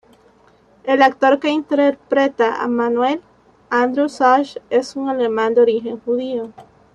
El 0.83 1.03
actor 1.03 1.39
que 1.39 1.49
interpreta 1.49 2.63
a 2.63 2.67
Manuel, 2.67 3.21
Andrew 3.69 4.09
Sachs, 4.09 4.59
es 4.71 4.95
un 4.95 5.09
alemán 5.09 5.53
de 5.53 5.61
origen 5.61 5.99
judío. 5.99 6.49